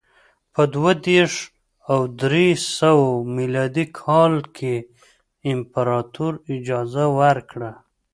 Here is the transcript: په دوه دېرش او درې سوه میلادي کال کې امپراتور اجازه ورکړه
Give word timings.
په 0.53 0.61
دوه 0.73 0.91
دېرش 1.07 1.35
او 1.91 1.99
درې 2.21 2.47
سوه 2.77 3.07
میلادي 3.37 3.85
کال 4.01 4.33
کې 4.57 4.75
امپراتور 5.51 6.33
اجازه 6.55 7.05
ورکړه 7.19 7.71